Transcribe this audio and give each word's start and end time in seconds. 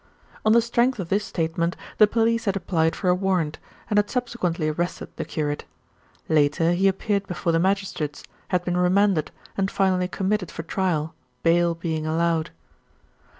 On 0.43 0.51
the 0.53 0.63
strength 0.63 0.97
of 0.97 1.09
this 1.09 1.23
statement 1.25 1.77
the 1.99 2.07
police 2.07 2.45
had 2.45 2.55
applied 2.55 2.95
for 2.95 3.07
a 3.07 3.13
warrant, 3.13 3.59
and 3.87 3.99
had 3.99 4.09
subsequently 4.09 4.67
arrested 4.69 5.09
the 5.15 5.23
curate. 5.25 5.65
Later 6.27 6.71
he 6.71 6.87
appeared 6.87 7.27
before 7.27 7.51
the 7.51 7.59
magistrates, 7.59 8.23
had 8.47 8.65
been 8.65 8.77
remanded, 8.77 9.29
and 9.55 9.69
finally 9.69 10.07
committed 10.07 10.49
for 10.49 10.63
trial, 10.63 11.13
bail 11.43 11.75
being 11.75 12.07
allowed. 12.07 12.49